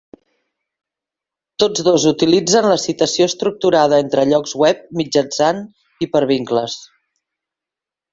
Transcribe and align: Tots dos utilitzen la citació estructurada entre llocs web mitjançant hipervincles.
Tots 1.63 1.83
dos 1.87 2.05
utilitzen 2.11 2.67
la 2.71 2.77
citació 2.83 3.27
estructurada 3.31 3.99
entre 4.05 4.23
llocs 4.31 4.55
web 4.65 4.81
mitjançant 5.03 5.61
hipervincles. 6.07 6.79